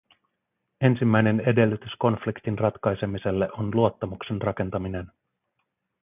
Ensimmäinen 0.81 1.39
edellytys 1.39 1.91
konfliktin 1.99 2.59
ratkaisemiselle 2.59 3.49
on 3.51 3.75
luottamuksen 3.75 4.41
rakentaminen. 4.41 5.11